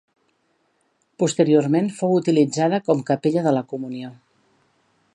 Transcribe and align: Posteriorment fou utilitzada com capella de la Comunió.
Posteriorment 1.23 1.91
fou 1.99 2.17
utilitzada 2.23 2.83
com 2.89 3.07
capella 3.13 3.45
de 3.49 3.57
la 3.59 3.67
Comunió. 3.75 4.15